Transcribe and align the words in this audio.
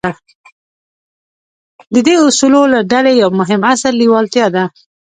د 1.93 1.95
دې 2.07 2.15
اصولو 2.27 2.61
له 2.73 2.79
ډلې 2.91 3.13
يو 3.21 3.29
مهم 3.39 3.61
اصل 3.73 3.93
لېوالتیا 4.01 4.47
ده. 4.55 4.63